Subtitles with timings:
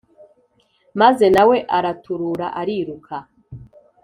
[1.01, 3.15] maze nawe araturura ariruka